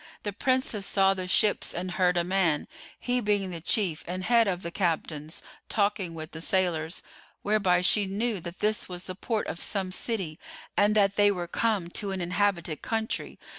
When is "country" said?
12.81-13.37